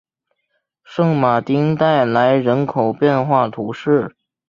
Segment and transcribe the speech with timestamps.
[0.83, 4.15] 圣马丁代来人口变化图示